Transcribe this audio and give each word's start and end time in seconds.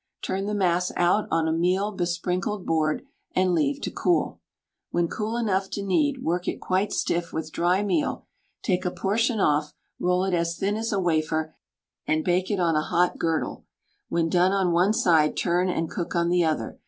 Turn 0.23 0.47
the 0.47 0.55
mass 0.55 0.91
out 0.95 1.27
on 1.29 1.47
a 1.47 1.53
meal 1.53 1.91
besprinkled 1.91 2.65
board 2.65 3.05
and 3.35 3.53
leave 3.53 3.81
to 3.81 3.91
cool. 3.91 4.39
When 4.89 5.07
cool 5.07 5.37
enough 5.37 5.69
to 5.73 5.83
knead, 5.83 6.23
work 6.23 6.47
it 6.47 6.59
quite 6.59 6.91
stiff 6.91 7.31
with 7.31 7.51
dry 7.51 7.83
meal, 7.83 8.25
take 8.63 8.83
a 8.83 8.89
portion 8.89 9.39
off, 9.39 9.73
roll 9.99 10.23
it 10.23 10.33
as 10.33 10.57
thin 10.57 10.75
as 10.75 10.91
a 10.91 10.99
wafer, 10.99 11.53
and 12.07 12.25
bake 12.25 12.49
it 12.49 12.59
on 12.59 12.75
a 12.75 12.81
hot 12.81 13.19
girdle; 13.19 13.67
when 14.09 14.27
done 14.27 14.53
on 14.53 14.71
one 14.71 14.93
side, 14.93 15.37
turn 15.37 15.69
and 15.69 15.87
cook 15.87 16.15
on 16.15 16.29
the 16.29 16.43
other. 16.45 16.79